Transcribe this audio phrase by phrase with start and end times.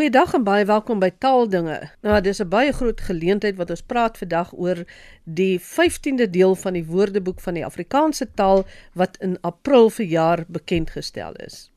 [0.00, 1.74] Goeiedag en baie welkom by Taaldinge.
[2.00, 4.78] Nou, dis 'n baie groot geleentheid wat ons praat vandag oor
[5.24, 10.90] die 15de deel van die Woordeboek van die Afrikaanse taal wat in April verjaar bekend
[10.90, 11.70] gestel is.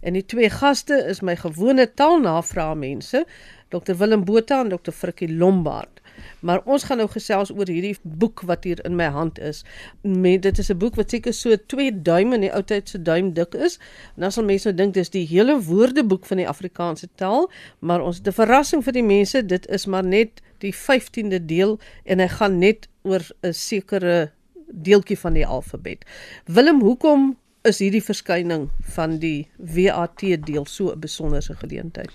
[0.00, 3.24] En die twee gaste is my gewone taalnavraagmense,
[3.68, 5.99] Dr Willem Botha en Dr Frikkie Lombard.
[6.40, 9.64] Maar ons gaan nou gesels oor hierdie boek wat hier in my hand is.
[10.02, 13.02] Met dit is 'n boek wat seker so 2 duim in die ou tyd se
[13.02, 13.78] duim dik is.
[14.16, 18.00] En dan sal mense nou dink dis die hele woordeboek van die Afrikaanse taal, maar
[18.00, 19.46] ons het 'n verrassing vir die mense.
[19.46, 24.30] Dit is maar net die 15de deel en hy gaan net oor 'n sekere
[24.72, 26.04] deeltjie van die alfabet.
[26.44, 32.10] Willem, hoekom is hierdie verskyning van die WAT deel so 'n besonderse geleentheid?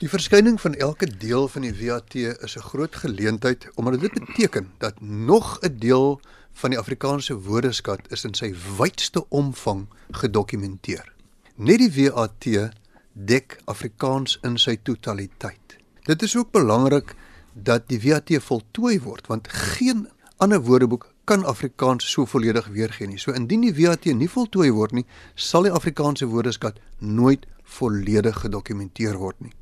[0.00, 4.70] Die verskyning van elke deel van die VAT is 'n groot geleentheid omdat dit beteken
[4.78, 6.20] dat nog 'n deel
[6.52, 11.12] van die Afrikaanse woordeskat is in sy wydste omvang gedokumenteer.
[11.54, 12.72] Net die VAT
[13.12, 15.76] dek Afrikaans in sy totaliteit.
[16.02, 17.14] Dit is ook belangrik
[17.52, 23.18] dat die VAT voltooi word want geen ander woordeboek kan Afrikaans so volledig weergee nie.
[23.18, 29.16] So indien die VAT nie voltooi word nie, sal die Afrikaanse woordeskat nooit volledig gedokumenteer
[29.16, 29.52] word nie.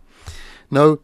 [0.69, 0.99] Nou,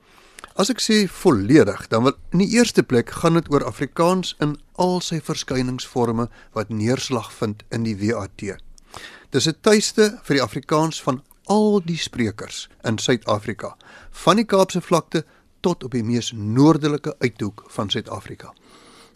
[0.55, 4.56] as ek sê volledig, dan wil in die eerste plek gaan dit oor Afrikaans in
[4.81, 8.59] al sy verskyningsforme wat neerslag vind in die WAT.
[9.31, 13.77] Dis 'n tuiste vir die Afrikaans van al die sprekers in Suid-Afrika,
[14.11, 15.25] van die Kaapse vlakte
[15.61, 18.53] tot op die mees noordelike uithoek van Suid-Afrika.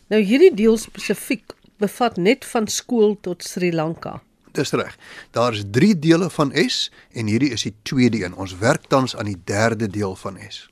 [0.09, 4.23] Nou hierdie deel spesifiek bevat net van skool tot Sri Lanka.
[4.59, 4.97] Dis reg.
[5.31, 8.34] Daar is 3 dele van S en hierdie is die tweede een.
[8.34, 10.67] Ons werk tans aan die derde deel van S.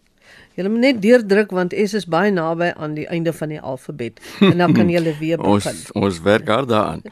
[0.56, 4.22] Jy moet net deurdruk want S is baie naby aan die einde van die alfabet
[4.40, 5.52] en dan kan jy weer begin.
[5.52, 7.02] ons ons werk hard daaraan.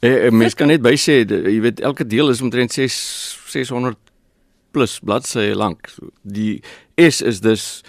[0.00, 2.96] Eh, eh mens kan net bysê jy weet elke deel is omtrent 6
[3.52, 4.00] 600
[4.72, 5.92] plus bladsye lank.
[6.22, 6.62] Die
[6.96, 7.84] S is dus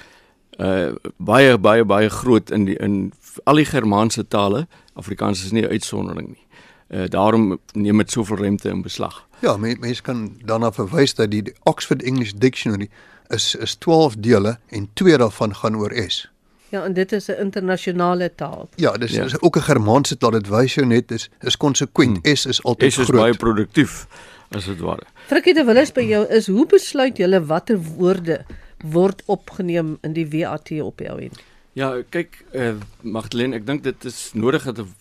[0.59, 3.13] uh baie baie baie groot in die in
[3.45, 4.67] al die Germaanse tale.
[4.93, 6.46] Afrikaans is nie 'n uitsondering nie.
[6.89, 9.27] Uh, daarom neem dit soveel ruimte in beslag.
[9.39, 12.89] Ja, mense mens kan daarna verwys dat die Oxford English Dictionary
[13.27, 16.29] is is 12 dele en twee daarvan gaan oor S.
[16.69, 18.69] Ja, en dit is 'n internasionale taal.
[18.75, 19.23] Ja, dis ja.
[19.23, 20.31] is ook 'n Germaanse taal.
[20.31, 22.25] Dit wys jou net is is konsekwent.
[22.25, 22.35] Hmm.
[22.35, 22.93] S is altyd groot.
[22.93, 23.21] S is groot.
[23.21, 24.07] baie produktief
[24.49, 25.03] as dit ware.
[25.25, 28.45] Frikkie de Villiers by jou is hoe besluit julle watter woorde
[28.85, 31.39] word opgeneem in die WAT op jou end?
[31.73, 34.93] Ja, kyk, eh uh, Magdalene, ek dink dit is nodig dat 'n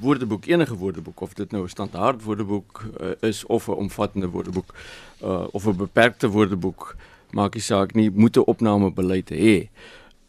[0.00, 4.74] woordeboek enige woordeboek of dit nou 'n standaard woordeboek uh, is of 'n omvattende woordeboek
[5.22, 6.96] uh, of 'n beperkte woordeboek
[7.30, 9.68] maak nie saak nie moet 'n opnamebeleid hê.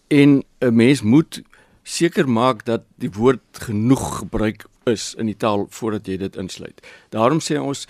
[0.08, 1.42] En 'n mens moet
[1.84, 6.88] seker maak dat die woord genoeg gebruik is in die taal voordat jy dit insluit.
[7.10, 7.88] Daarom sê ons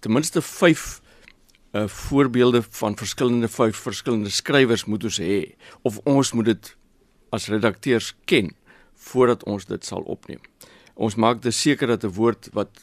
[0.00, 1.00] ten minste 5
[1.72, 6.76] uh, voorbeelde van verskillende vyf verskillende skrywers moet ons hê of ons moet dit
[7.30, 8.50] as redakteurs ken
[8.94, 10.40] voordat ons dit sal opneem
[11.00, 12.82] ons maak dit seker dat 'n woord wat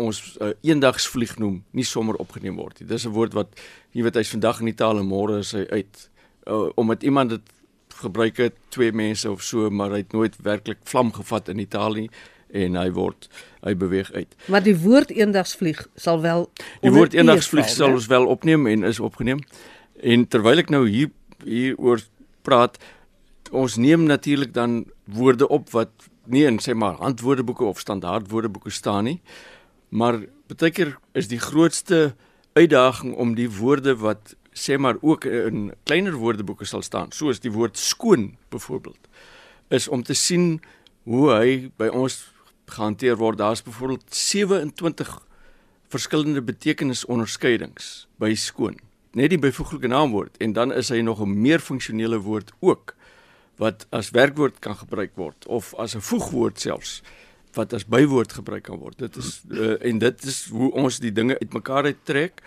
[0.00, 2.88] ons uh, eendagsvlieg noem nie sommer opgeneem word nie.
[2.88, 3.48] Dis 'n woord wat
[3.92, 6.10] jy weet hy's vandag in die taal en môre is hy uit.
[6.46, 7.46] Uh, omdat iemand dit
[8.00, 11.68] gebruik het twee mense of so, maar hy het nooit werklik vlam gevat in die
[11.68, 12.08] taal nie
[12.52, 13.28] en hy word
[13.62, 14.34] hy beweeg uit.
[14.48, 16.48] Maar die woord eendagsvlieg sal wel
[16.80, 19.44] Die woord eendagsvlieg sal ons wel opneem en is opgeneem.
[20.02, 21.10] En terwyl ek nou hier
[21.44, 22.02] hier oor
[22.44, 22.76] praat,
[23.50, 28.70] ons neem natuurlik dan woorde op wat nie in sê maar handwoordeboeke of standaard woordeboeke
[28.70, 29.20] staan nie.
[29.88, 32.14] Maar baie keer is die grootste
[32.52, 37.52] uitdaging om die woorde wat sê maar ook in kleiner woordeboeke sal staan, soos die
[37.52, 39.08] woord skoon byvoorbeeld,
[39.68, 40.60] is om te sien
[41.06, 42.24] hoe hy by ons
[42.70, 43.38] gehanteer word.
[43.38, 45.18] Daar's byvoorbeeld 27
[45.90, 48.78] verskillende betekenisonderskeidings by skoon.
[49.18, 52.94] Net die byvoeglike naamwoord en dan is hy nog 'n meer funksionele woord ook
[53.60, 57.02] wat as werkwoord kan gebruik word of as 'n voegwoord selfs
[57.54, 58.98] wat as bywoord gebruik kan word.
[58.98, 62.42] Dit is uh, en dit is hoe ons die dinge uitmekaar uittrek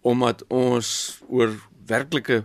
[0.00, 1.54] omdat ons oor
[1.86, 2.44] werklike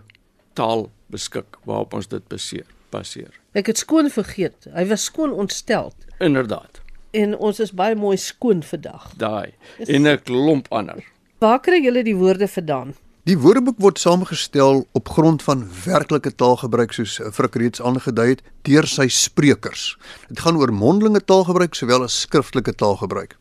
[0.52, 2.66] taal beskik waarop ons dit baseer.
[2.90, 3.32] Baseer.
[3.52, 4.68] Ek het skoon vergeet.
[4.72, 5.92] Hy was skoon ontstel.
[6.18, 6.80] Inderdaad.
[7.16, 9.10] En ons is baie mooi skoon vandag.
[9.16, 9.52] Daai.
[9.78, 11.04] En 'n klomp ander.
[11.38, 12.94] Waar kry julle die woorde vandaan?
[13.26, 18.86] Die Woordeboek word saamgestel op grond van werklike taalgebruik soos Frik reeds aangedui het deur
[18.86, 19.96] sy sprekers.
[20.28, 23.34] Dit gaan oor mondelike taalgebruik sowel as skriftelike taalgebruik.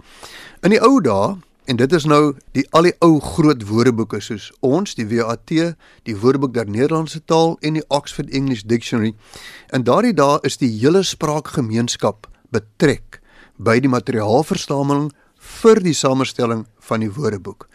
[0.65, 1.35] In die ou dae
[1.69, 6.17] en dit is nou die al die ou groot woordeboeke soos ons die WAT, die
[6.17, 9.13] Woordeboek der Nederlandse Taal en die Oxford English Dictionary.
[9.69, 13.21] En daardie dae is die hele spraakgemeenskap betrek
[13.61, 15.11] by die materiaalversameling
[15.45, 17.67] vir die samestelling van die woordeboek.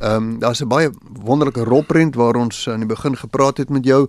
[0.00, 0.90] Ehm um, daar's 'n baie
[1.22, 4.08] wonderlike rolprent waar ons aan die begin gepraat het met jou.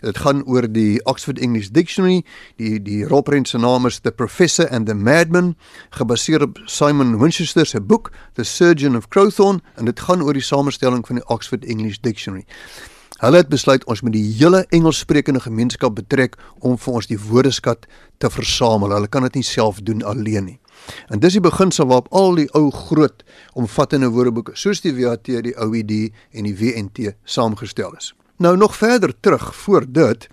[0.00, 2.24] Dit gaan oor die Oxford English Dictionary.
[2.56, 5.56] Die die rolprent se naam is The Professor and the Madman,
[5.90, 10.42] gebaseer op Simon Winchester se boek The Surgeon of Crowthorne en dit gaan oor die
[10.42, 12.44] samestelling van die Oxford English Dictionary.
[13.16, 17.86] Hulle het besluit ons moet die hele Engelssprekende gemeenskap betrek om vir ons die woordeskat
[18.18, 18.92] te versamel.
[18.92, 20.58] Hulle kan dit nie self doen alleen nie.
[21.08, 25.54] En dis die beginsel waarop al die ou groot omvattende woordeboeke soos die WAT, die
[25.56, 25.92] OED
[26.32, 28.14] en die WNT saamgestel is.
[28.38, 30.28] Nou nog verder terug voor dit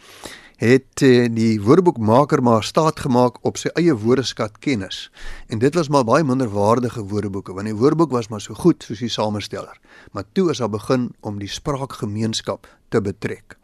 [0.64, 5.10] het uh, die woordeboekmaker maar staat gemaak op sy eie woordeskat kennis.
[5.48, 8.84] En dit was maar baie minder waardige woordeboeke want die woordeboek was maar so goed
[8.84, 9.80] soos die samesteller.
[10.12, 13.58] Maar toe is daar begin om die spraakgemeenskap te betrek.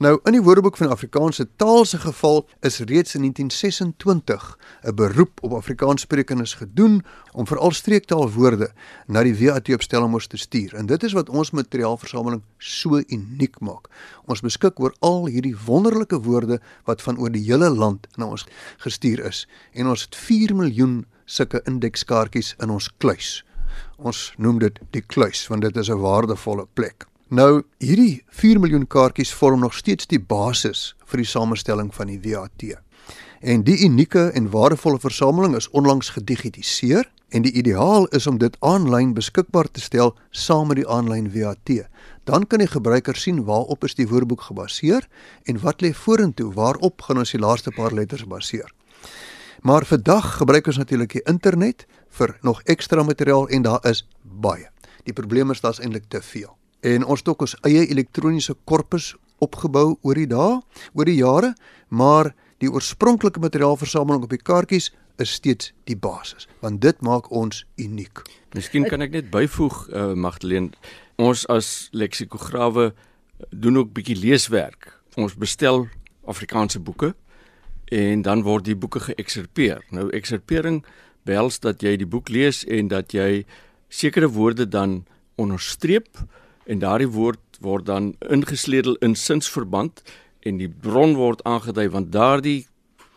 [0.00, 5.42] Nou in die Woordeboek van Afrikaanse taal se geval is reeds in 1926 'n beroep
[5.42, 8.70] op Afrikaanssprekendes gedoen om veral streektaalwoorde
[9.06, 10.74] na die WAT op Stellenbosch te stuur.
[10.74, 13.88] En dit is wat ons materiaalversameling so uniek maak.
[14.24, 18.46] Ons beskik oor al hierdie wonderlike woorde wat van oor die hele land na ons
[18.76, 23.44] gestuur is en ons het 4 miljoen sulke indekskaartjies in ons kluis.
[23.96, 27.09] Ons noem dit die kluis want dit is 'n waardevolle plek.
[27.30, 32.18] Nou hierdie 4 miljoen kaartjies vorm nog steeds die basis vir die samestelling van die
[32.24, 32.64] WAT.
[33.38, 38.58] En die unieke en waardevolle versameling is onlangs gedigitaliseer en die ideaal is om dit
[38.66, 41.76] aanlyn beskikbaar te stel saam met die aanlyn WAT.
[42.26, 45.06] Dan kan die gebruiker sien waarop is die woordeboek gebaseer
[45.46, 48.74] en wat lê vorentoe waarop gaan ons die laaste paar letters baseer.
[49.62, 54.66] Maar vandag gebruik ons natuurlik die internet vir nog ekstra materiaal en daar is baie.
[55.06, 59.14] Die probleem is daar's eintlik te veel en ons het ook ons eie elektroniese korpus
[59.40, 60.60] opgebou oor die dae,
[60.94, 61.54] oor die jare,
[61.88, 64.90] maar die oorspronklike materiaalversameling op die kaartjies
[65.20, 68.22] is steeds die basis, want dit maak ons uniek.
[68.56, 70.72] Miskien kan ek net byvoeg uh, Magdalene,
[71.20, 72.90] ons as leksikograwe
[73.50, 74.92] doen ook bietjie leeswerk.
[75.20, 75.86] Ons bestel
[76.28, 77.14] Afrikaanse boeke
[77.90, 79.82] en dan word die boeke geëkserpeer.
[79.90, 80.84] Nou ekserpering
[81.28, 83.44] behels dat jy die boek lees en dat jy
[83.90, 85.02] sekere woorde dan
[85.40, 86.20] onderstreep
[86.70, 90.02] en daardie woord word dan ingesleutel in sinsverband
[90.48, 92.66] en die bron word aangedui want daardie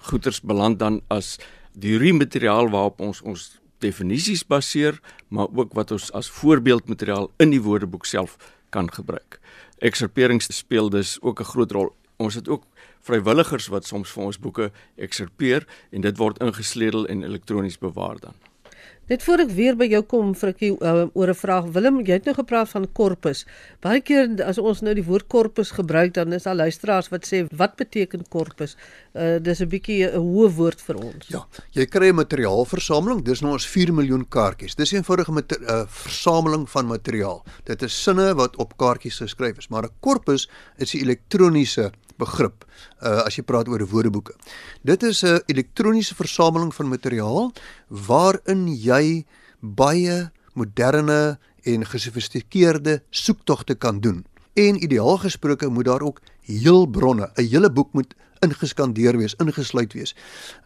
[0.10, 1.38] goeters beland dan as
[1.74, 3.46] die remateriaal waarop ons ons
[3.84, 8.38] definisies baseer maar ook wat ons as voorbeeldmateriaal in die woordeboek self
[8.74, 9.40] kan gebruik.
[9.84, 11.94] Ekserperings speel dus ook 'n groot rol.
[12.18, 12.64] Ons het ook
[13.02, 18.34] vrywilligers wat soms vir ons boeke ekserpeer en dit word ingesleutel en elektronies bewaar dan.
[19.12, 22.16] Net voor ek weer by jou kom vir ek uh, oor 'n vraag Willem, jy
[22.16, 23.44] het nou gepraat van korpus.
[23.84, 27.44] Baie keer as ons nou die woord korpus gebruik, dan is daar luisteraars wat sê
[27.52, 28.78] wat beteken korpus?
[29.14, 31.28] Uh dis 'n bietjie 'n hoë woord vir ons.
[31.28, 34.76] Ja, jy kry 'n materiaalversameling, dis nou ons 4 miljoen kaartjies.
[34.76, 37.44] Dis 'n eenvoudige 'n uh, eh, versameling van materiaal.
[37.66, 40.48] Dit is sinne wat op kaartjies geskryf is, maar 'n korpus
[40.78, 42.66] is 'n elektroniese begrip
[43.02, 44.34] uh, as jy praat oor woordeboeke.
[44.82, 47.52] Dit is 'n elektroniese versameling van materiaal
[47.88, 49.26] waarin jy
[49.60, 54.26] baie moderne en gesofistikeerde soektogte kan doen.
[54.54, 58.14] En ideaal gesproke moet daar ook heel bronne, 'n hele boek moet
[58.44, 60.16] ingeskandeer wees, ingesluit wees.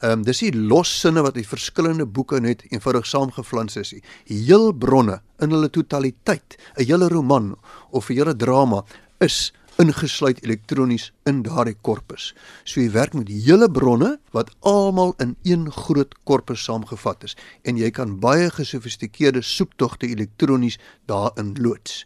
[0.01, 4.03] Ehm um, dis nie los sinne wat uit verskillende boeke net eenvoudig saamgeflans is nie.
[4.25, 7.55] Heel bronne in hulle totaliteit, 'n hele roman
[7.91, 8.83] of 'n hele drama
[9.19, 12.33] is ingesluit elektronies in daardie korpus.
[12.63, 17.37] So jy werk met die hele bronne wat almal in een groot korpus saamgevat is
[17.63, 22.05] en jy kan baie gesofistikeerde soektogte elektronies daarin loods.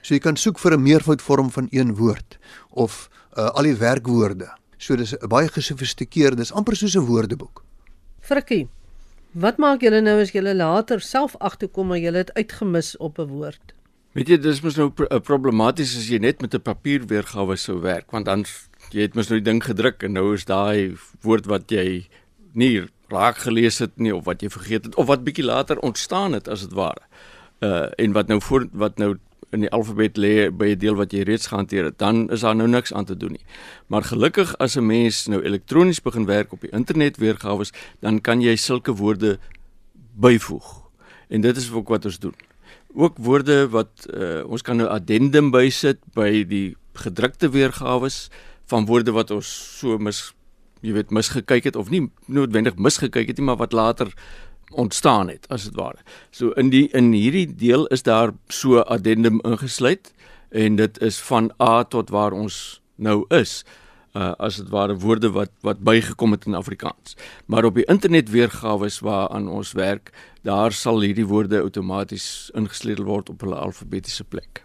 [0.00, 2.38] So jy kan soek vir 'n meervoudvorm van een woord
[2.70, 4.48] of uh, al die werkwoorde.
[4.78, 7.64] So dis 'n baie gesofistikeerde, dis amper soos 'n woordeboek.
[8.20, 8.68] Frikkie,
[9.32, 13.28] wat maak julle nou as julle later self agterkom maar julle het uitgemis op 'n
[13.28, 13.74] woord?
[14.10, 17.78] Weet jy, dis mos nou pro problematies as jy net met 'n papier weergawe sou
[17.78, 18.44] werk, want dan
[18.90, 22.08] jy het mos nou die ding gedruk en nou is daai woord wat jy
[22.52, 26.32] nie raak gelees het nie of wat jy vergeet het of wat bietjie later ontstaan
[26.32, 27.06] het as dit ware.
[27.62, 29.14] Uh en wat nou voor wat nou
[29.52, 32.56] in die alfabet lê by 'n deel wat jy reeds gehanteer het, dan is daar
[32.56, 33.46] nou niks aan te doen nie.
[33.86, 37.64] Maar gelukkig as 'n mens nou elektronies begin werk op die internet weergawe,
[38.00, 39.38] dan kan jy sulke woorde
[40.18, 40.90] byvoeg.
[41.28, 42.34] En dit is ook wat ons doen
[42.94, 48.10] ook woorde wat uh, ons kan nou addendum bysit by die gedrukte weergawe
[48.70, 50.30] van woorde wat ons so mis
[50.80, 54.12] jy weet misgekyk het of nie noodwendig misgekyk het nie maar wat later
[54.70, 55.98] ontstaan het as dit ware.
[56.30, 60.12] So in die in hierdie deel is daar so addendum ingesluit
[60.50, 63.64] en dit is van A tot waar ons nou is.
[64.14, 67.16] Uh as dit ware woorde wat wat bygekom het in Afrikaans.
[67.46, 73.30] Maar op die internet weergawe waaraan ons werk, daar sal hierdie woorde outomaties ingesleutel word
[73.32, 74.62] op hulle alfabetiese plek.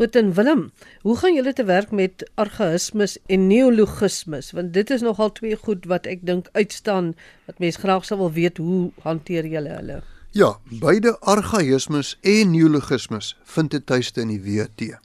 [0.00, 0.62] Goed en Willem,
[1.04, 4.52] hoe gaan julle te werk met argaïsmes en neologismes?
[4.56, 7.12] Want dit is nogal twee goed wat ek dink uitstaan
[7.44, 9.98] wat mense graag sou wil weet hoe hanteer julle hulle?
[10.32, 14.96] Ja, beide argaïsmes en neologismes vind 'n tuiste in die WAT.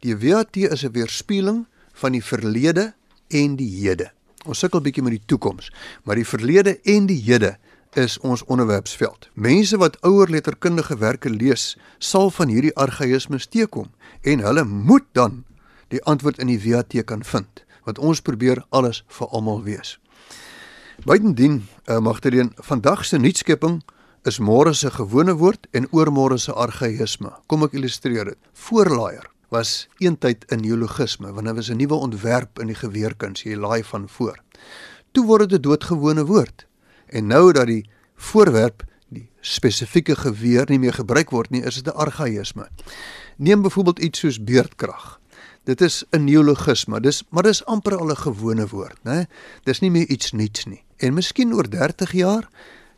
[0.00, 2.92] Die WAT is 'n weerspieëling van die verlede
[3.28, 4.10] en die hede.
[4.44, 5.72] Ons sukkel bietjie met die toekoms,
[6.04, 7.56] maar die verlede en die hede
[7.96, 9.28] is ons onderwerpsveld.
[9.32, 13.88] Mense wat ouer letterkundige werke lees, sal van hierdie argaïsmes teekom
[14.20, 15.44] en hulle moet dan
[15.88, 19.96] die antwoord in die WAT kan vind, want ons probeer alles vir almal wees.
[21.04, 23.80] Buitendien, uh, Magdalene, vandag se nuutskepping
[24.26, 27.30] is môre se gewone woord en oormôre se argaïsme.
[27.46, 28.38] Kom ek illustreer dit.
[28.66, 33.54] Voorlaaier was eintyd 'n neologisme want dit was 'n nuwe ontwerp in die geweerkuns, jy
[33.54, 34.38] laai van voor.
[35.12, 36.66] Toe word dit 'n doodgewone woord.
[37.06, 37.84] En nou dat die
[38.14, 42.68] voorwerp die spesifieke geweer nie meer gebruik word nie, is dit 'n argaïsme.
[43.36, 45.20] Neem byvoorbeeld iets soos beerdkrag.
[45.64, 49.26] Dit is 'n neologisme, dis maar dis amper al 'n gewone woord, né?
[49.64, 50.84] Dis nie meer iets nuuts nie.
[50.96, 52.48] En miskien oor 30 jaar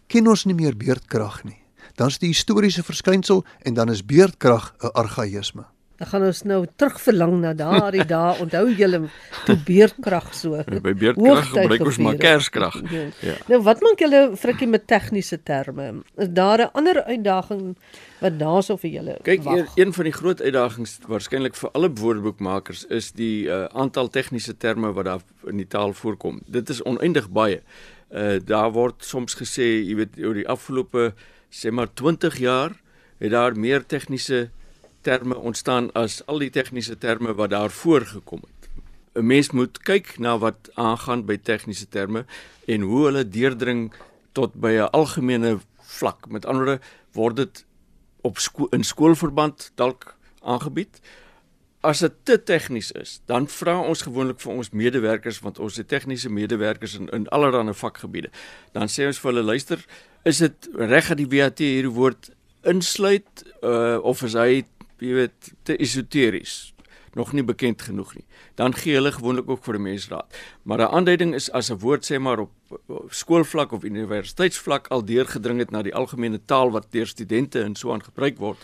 [0.07, 1.63] ken ons nie meer beerdkrag nie.
[1.95, 5.67] Dan is die historiese verskynsel en dan is beerdkrag 'n argaïsme.
[5.99, 8.35] Dan gaan ons nou terugverlang na daardie dae.
[8.45, 9.01] Onthou julle
[9.47, 10.61] toe beerdkrag so.
[10.87, 12.77] By beerdkrag gebruik ons maar kerskrag.
[12.93, 13.07] Ja.
[13.25, 13.35] ja.
[13.51, 15.91] Nou wat maak julle frikkie met tegniese terme?
[16.17, 17.77] Is daar 'n ander uitdaging
[18.21, 22.85] wat daarso vir julle Kyk, een, een van die groot uitdagings waarskynlik vir alle woordeboekmakers
[22.91, 26.41] is die uh, aantal tegniese terme wat daar in die taal voorkom.
[26.47, 27.63] Dit is oneindig baie.
[28.11, 31.13] Uh daar word soms gesê, jy weet, oor die afgelope
[31.51, 32.73] sê maar 20 jaar
[33.19, 34.49] het daar meer tegniese
[35.01, 38.71] terme ontstaan as al die tegniese terme wat daar voorgekom het.
[39.15, 42.25] 'n Mens moet kyk na wat aangaan by tegniese terme
[42.67, 43.93] en hoe hulle deurdring
[44.33, 46.29] tot by 'n algemene vlak.
[46.29, 46.81] Met ander woorde
[47.13, 47.65] word dit
[48.21, 51.01] op sko in skoolverband dalk aangebied.
[51.81, 55.89] As dit te tegnies is, dan vra ons gewoonlik vir ons medewerkers want ons het
[55.89, 58.31] tegniese medewerkers in in allerlei vakgebiede.
[58.73, 59.85] Dan sê ons vir hulle luister,
[60.25, 62.31] is dit reg dat die WAT hierdie woord
[62.63, 64.65] insluit uh, of is hy
[65.01, 66.75] jy weet te esoteries
[67.17, 68.25] nog nie bekend genoeg nie.
[68.55, 70.29] Dan gee hulle gewoonlik ook vir 'n mensraad
[70.63, 72.53] maar 'n aanduiding is as 'n woord sê maar op,
[72.87, 77.75] op skoolvlak of universiteitsvlak al deurgedring het na die algemene taal wat deur studente en
[77.75, 78.59] so aan gebruik word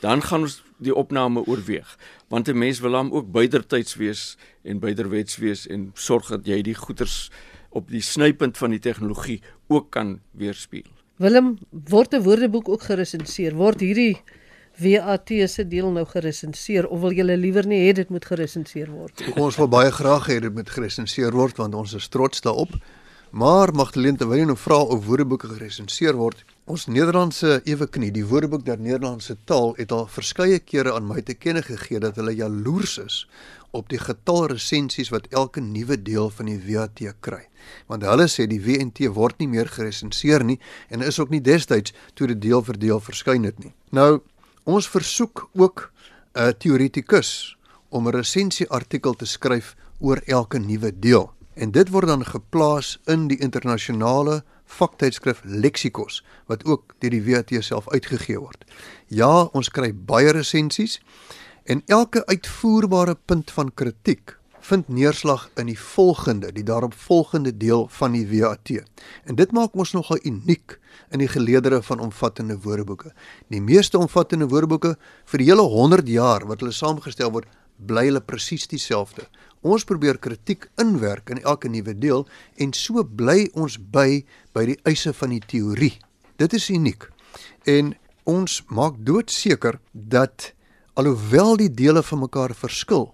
[0.00, 1.98] dan gaan ons die opname oorweeg.
[2.28, 6.62] Want 'n mens wil hom ook bydertyds wees en byderwets wees en sorg dat jy
[6.62, 7.30] die goeters
[7.72, 13.54] op die snypunt van die tegnologie ook kan weerspieël Willem word 'n woordeboek ook geresenseer
[13.54, 14.22] word hierdie
[14.82, 19.22] WAT se deel nou geresenseer of wil julle liewer nie hê dit moet geresenseer word?
[19.36, 22.74] Ons wil baie graag hê dit moet geresenseer word want ons is trots daarop.
[23.32, 28.26] Maar Magdalene terwyl jy nou vra of woordeboeke geresenseer word, ons Nederlandse ewe knie, die
[28.28, 32.34] Woordeboek der Nederlandse taal het al verskeie kere aan my te kenne gegee dat hulle
[32.36, 33.16] jaloers is
[33.72, 37.46] op die getal resensies wat elke nuwe deel van die WAT kry.
[37.88, 40.58] Want hulle sê die WNT word nie meer geresenseer nie
[40.92, 43.72] en is ook nie destyds toe dit deel vir deel verskyn het nie.
[43.96, 44.20] Nou
[44.64, 45.90] Ons versoek ook
[46.34, 47.56] 'n teoretikus
[47.88, 51.32] om 'n resensieartikel te skryf oor elke nuwe deel.
[51.54, 57.50] En dit word dan geplaas in die internasionale vaktydskrif Lexikos wat ook deur die WAT
[57.64, 58.64] self uitgegee word.
[59.06, 61.00] Ja, ons kry baie resensies
[61.64, 67.88] en elke uitvoerbare punt van kritiek vind neerslag in die volgende, die daarop volgende deel
[67.90, 68.70] van die WAT.
[69.26, 70.78] En dit maak ons nogal uniek
[71.10, 73.10] in die geleedere van omvattende woordeboeke.
[73.50, 74.94] Die meeste omvattende woordeboeke
[75.32, 77.48] vir die hele 100 jaar wat hulle saamgestel word,
[77.82, 79.26] bly hulle presies dieselfde.
[79.62, 82.26] Ons probeer kritiek inwerk in elke nuwe deel
[82.62, 84.22] en so bly ons by
[84.54, 85.96] by die eise van die teorie.
[86.38, 87.08] Dit is uniek.
[87.66, 87.94] En
[88.28, 90.52] ons maak doodseker dat
[90.94, 93.10] alhoewel die dele van mekaar verskil,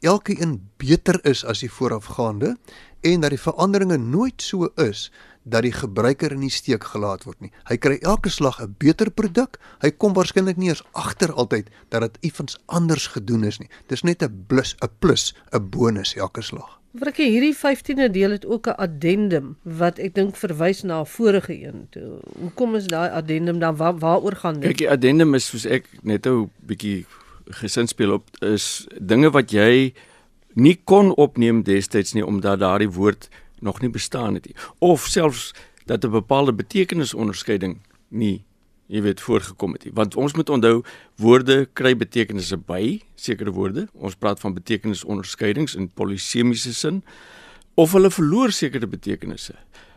[0.00, 2.56] elke een beter is as die voorafgaande
[3.00, 5.10] en dat die veranderinge nooit so is
[5.46, 7.52] dat die gebruiker in die steek gelaat word nie.
[7.70, 9.58] Hy kry elke slag 'n beter produk.
[9.80, 13.68] Hy kom waarskynlik nie eens agter altyd dat dit effens anders gedoen is nie.
[13.86, 16.80] Dis net 'n plus, 'n plus, 'n bonus elke slag.
[16.96, 21.54] Vrikkie, hierdie 15de deel het ook 'n addendum wat ek dink verwys na 'n vorige
[21.62, 21.86] een.
[21.90, 24.68] Toe, hoekom is daai addendum dan waar, waaroor gaan dit?
[24.70, 27.06] Kyk, die addendum is soos ek net 'n bietjie
[27.60, 29.94] gesin speel op is dinge wat jy
[30.54, 33.28] nie kon opneem destyds nie omdat daardie woord
[33.60, 34.56] nog nie bestaan het nie.
[34.78, 35.52] Of selfs
[35.86, 38.44] dat 'n bepaalde betekenisonderskeiding nie
[38.86, 39.92] jy weet voorgekom het nie.
[39.94, 40.82] Want ons moet onthou
[41.22, 43.88] woorde kry betekenisse by sekere woorde.
[43.94, 47.02] Ons praat van betekenisonderskeidings in polisemiese sin
[47.74, 49.54] of hulle verloor sekere betekenisse.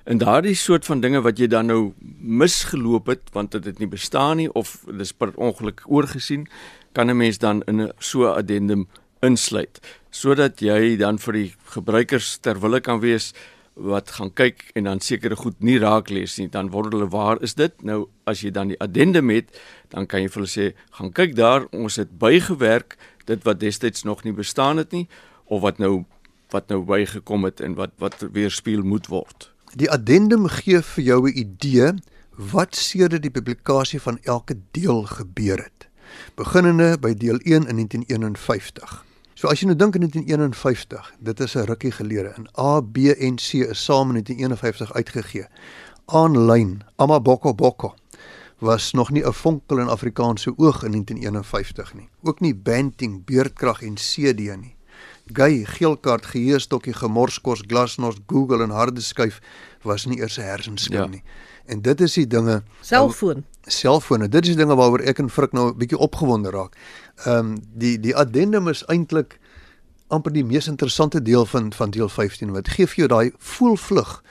[0.09, 3.87] En daardie soort van dinge wat jy dan nou misgeloop het want dit het nie
[3.87, 6.47] bestaan nie of dis per ongeluk oorgesien,
[6.93, 8.87] kan 'n mens dan in 'n so addendum
[9.21, 9.79] insluit
[10.11, 13.33] sodat jy dan vir die gebruikers terwille kan wees
[13.79, 17.39] wat gaan kyk en dan sekere goed nie raak lees nie, dan word hulle waar
[17.41, 17.73] is dit?
[17.85, 19.53] Nou as jy dan die addendum het,
[19.93, 20.67] dan kan jy vir hulle sê,
[20.97, 22.97] gaan kyk daar, ons het bygewerk
[23.29, 25.07] dit wat destyds nog nie bestaan het nie
[25.47, 26.03] of wat nou
[26.49, 29.51] wat nou bygekom het en wat wat weerspieël moet word.
[29.77, 31.93] Die addendum gee vir jou 'n idee
[32.33, 35.88] wat sedert die publikasie van elke deel gebeur het.
[36.35, 39.03] Beginnende by deel 1 in 1951.
[39.33, 42.33] So as jy nou dink in 1951, dit is 'n rukkie gelede.
[42.37, 45.47] In A, B en C is saam in 1951 uitgegee.
[46.05, 47.93] Aanlyn, Amaboko Boko
[48.59, 52.09] was nog nie 'n vonkel in Afrikaanse oog in 1951 nie.
[52.23, 54.75] Ook nie Banting, Beerdkrag en CD nie.
[55.33, 59.39] Gay, geelkaart, geheestokkie, gemorskos, glasnos, Google en harde skyf
[59.83, 61.07] was nie eers 'n hersenskim ja.
[61.07, 61.23] nie.
[61.65, 63.45] En dit is die dinge selfoon.
[63.61, 66.75] Selfone, dit is die dinge waaroor ek en Frik nou 'n bietjie opgewonde raak.
[67.25, 69.39] Ehm um, die die addendum is eintlik
[70.07, 74.23] amper die mees interessante deel van van deel 15 wat gee vir jou daai voelvlug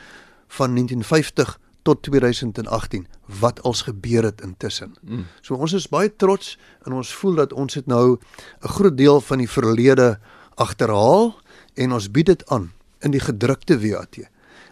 [0.48, 3.06] van 1950 tot 2018
[3.40, 4.94] wat als gebeur het intussen.
[5.02, 5.24] Mm.
[5.40, 8.18] So ons is baie trots en ons voel dat ons het nou
[8.62, 10.18] 'n groot deel van die verlede
[10.58, 11.32] agterhaal
[11.74, 12.72] en ons bied dit aan
[13.06, 14.18] in die gedrukte WAT.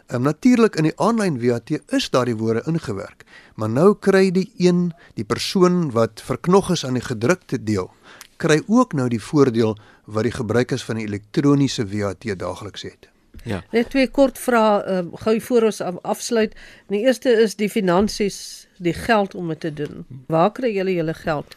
[0.07, 3.25] Ehm natuurlik in die aanlyn WAT is daardie woorde ingewerk,
[3.55, 7.90] maar nou kry die een, die persoon wat verknog is aan die gedrukte deel,
[8.37, 13.11] kry ook nou die voordeel wat die gebruikers van die elektroniese WAT daagliks het.
[13.47, 13.62] Ja.
[13.71, 16.55] Net twee kort vrae uh, gou voor ons afsluit.
[16.90, 20.05] Die eerste is die finansies, die geld om dit te doen.
[20.26, 21.55] Waar kry julle julle geld?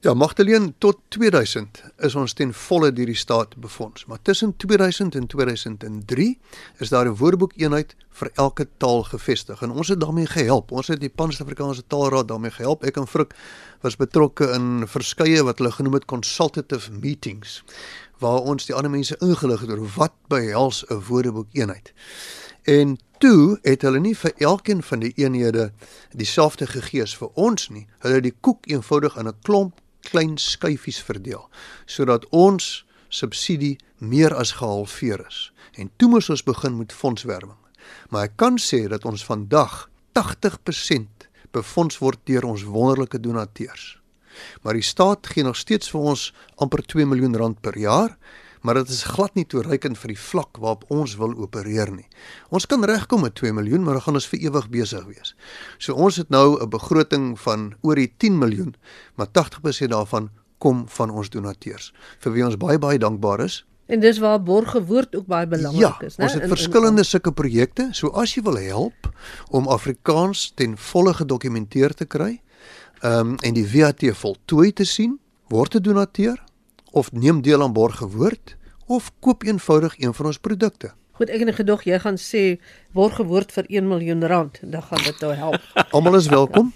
[0.00, 5.14] Ja, Magdalene tot 2000 is ons ten volle deur die staat befonds, maar tussen 2000
[5.16, 6.38] en 2003
[6.84, 10.70] is daar 'n woordeboekeenheid vir elke taal gevestig en ons het daarmee gehelp.
[10.70, 12.84] Ons het die Pan-Afrikaanse Taalraad daarmee gehelp.
[12.84, 13.34] Ek en Frik
[13.80, 17.64] was betrokke in verskeie wat hulle genoem het consultative meetings
[18.18, 21.92] waar ons die ander mense ingelig het oor wat behels 'n woordeboekeenheid.
[22.62, 25.72] En toe het hulle nie vir elkeen van die eenhede
[26.10, 27.86] dieselfde gegee as vir ons nie.
[27.98, 31.48] Hulle het die koek eenvoudig in 'n klomp klein skyfies verdeel
[31.86, 35.50] sodat ons subsidie meer as gehalveer is.
[35.76, 37.58] En toe moes ons begin met fondswerwing.
[38.10, 39.86] Maar ek kan sê dat ons vandag
[40.18, 43.96] 80% befonds word deur ons wonderlike donateurs.
[44.62, 46.26] Maar die staat gee nog steeds vir ons
[46.60, 48.16] amper 2 miljoen rand per jaar,
[48.62, 52.08] maar dit is glad nie toereikend vir die vlak waarop ons wil opereer nie.
[52.50, 55.34] Ons kan regkom met 2 miljoen, maar dan gaan ons vir ewig besig wees.
[55.78, 58.74] So ons het nou 'n begroting van oor die 10 miljoen,
[59.14, 63.64] maar 80% daarvan kom van ons donateurs, vir wie ons baie baie dankbaar is.
[63.86, 66.24] En dis waar borgewoord ook baie belangrik ja, is, né?
[66.24, 69.10] Ons het in, verskillende in, sulke projekte, so as jy wil help
[69.54, 72.40] om Afrikaans ten volle gedokumenteer te kry,
[73.00, 76.42] ehm um, en die VAT voltooi te sien, word 'n donateur
[76.96, 78.56] of neem deel aan borgewoord
[78.86, 80.92] of koop eenvoudig een van ons produkte.
[81.16, 82.42] Goed, ek het gedog jy gaan sê
[82.96, 85.68] borgewoord vir 1 miljoen rand, dan gaan dit nou help.
[85.96, 86.72] Almal is welkom.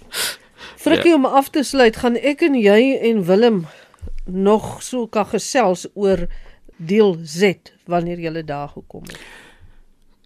[0.81, 1.17] Frikkie ja.
[1.17, 3.65] om af te sluit, gaan ek en jy en Willem
[4.25, 6.27] nog so kan gesels oor
[6.77, 9.21] deel Z wanneer jy daar gekom het.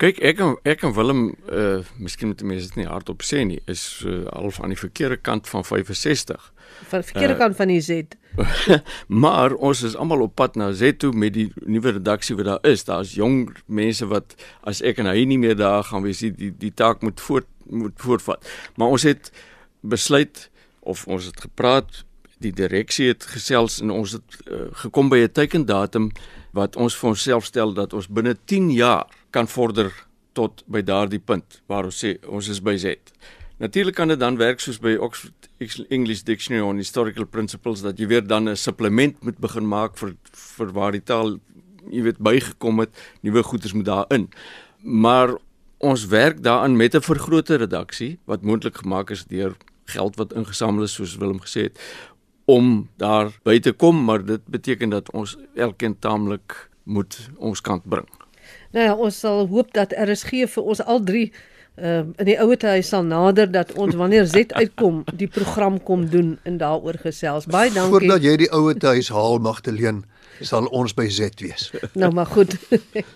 [0.03, 1.21] Kyk, ek en ek en Willem
[1.55, 5.21] uh miskien moet mense dit nie hardop sê nie, is uh, al van die verkeerde
[5.23, 6.49] kant van 65.
[6.91, 8.17] Van die verkeerde uh, kant van die Z.
[9.23, 12.67] maar ons is almal op pad na Z toe met die nuwe redaksie wat daar
[12.67, 12.83] is.
[12.91, 14.35] Daar's jong mense wat
[14.67, 17.95] as ek en hy nie meer daar gaan wees, die die taak moet voort moet
[18.03, 18.43] voortvat.
[18.75, 19.31] Maar ons het
[19.87, 20.49] besluit
[20.83, 22.03] of ons het gepraat,
[22.43, 26.11] die direksie het gesels en ons het uh, gekom by 'n teikendatum
[26.53, 29.91] wat ons vir onsself stel dat ons binne 10 jaar kan vorder
[30.35, 33.13] tot by daardie punt waar ons sê ons is by Z.
[33.63, 35.49] Natuurlik kan dit dan werk soos by Oxford
[35.95, 40.17] English Dictionary on Historical Principles dat jy weer dan 'n supplement moet begin maak vir
[40.57, 41.39] vir waar die taal
[41.91, 44.29] jy weet bygekom het, nuwe goeders moet daarin.
[44.83, 45.37] Maar
[45.79, 50.83] ons werk daaraan met 'n vergrote redaksie wat moontlik gemaak is deur geld wat ingesamel
[50.83, 51.79] is soos Willem gesê het
[52.45, 57.89] om daar by te kom, maar dit beteken dat ons elkeen taamlik moet ons kant
[57.89, 58.09] bring.
[58.75, 61.29] Nou ja, ons sal hoop dat RSG vir ons al drie
[61.75, 65.81] ehm uh, in die ouete huis sal nader dat ons wanneer Z uitkom die program
[65.83, 67.49] kom doen en daaroor gesels.
[67.51, 67.91] Baie dankie.
[67.97, 70.05] Voordat jy die ouete huis haal Magdalene,
[70.39, 71.73] sal ons by Z wees.
[71.95, 72.55] nou maar goed.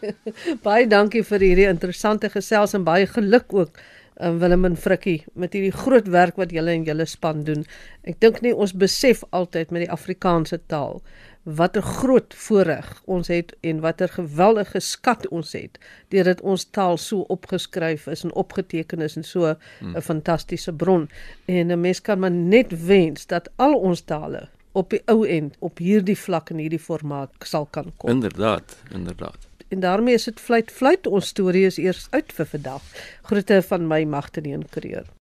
[0.66, 3.78] baie dankie vir hierdie interessante gesels en baie geluk ook
[4.18, 7.62] um, Willem en Frikkie met hierdie groot werk wat julle en julle span doen.
[8.02, 10.98] Ek dink nie ons besef altyd met die Afrikaanse taal
[11.56, 16.96] wat 'n groot voorreg ons het en watter geweldige skat ons het deurdat ons taal
[16.96, 20.00] so opgeskryf is en opgeteken is en so 'n hmm.
[20.00, 21.08] fantastiese bron.
[21.44, 25.56] En 'n mens kan maar net wens dat al ons tale op die ou end
[25.58, 28.10] op hierdie vlak en hierdie formaat sal kan kom.
[28.10, 29.48] Inderdaad, inderdaad.
[29.68, 32.82] En daarmee is dit fluit fluit ons storie is eers uit vir vandag.
[33.22, 35.17] Groete van my Magtene en Kreer.